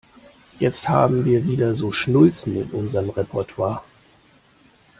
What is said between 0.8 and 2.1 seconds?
haben wir wieder so